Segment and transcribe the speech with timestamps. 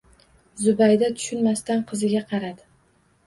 [0.61, 2.65] Zubayda tushunmasdan qiziga qaradi